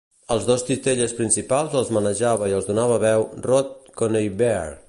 Als 0.35 0.45
dos 0.45 0.63
titelles 0.69 1.13
principals 1.19 1.77
els 1.83 1.93
manejava 1.99 2.51
i 2.53 2.57
els 2.61 2.73
donava 2.73 2.99
veu 3.07 3.29
Rod 3.49 3.73
Coneybeare. 4.03 4.79